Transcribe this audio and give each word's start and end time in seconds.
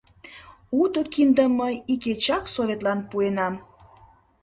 —Уто 0.81 1.01
киндым 1.13 1.51
мый 1.59 1.75
икечак 1.93 2.43
Советлан 2.53 2.99
пуэнам! 3.09 3.53